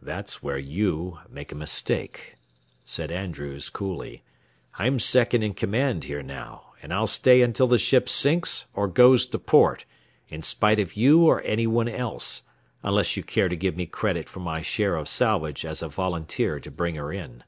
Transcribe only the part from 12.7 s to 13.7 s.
unless you care to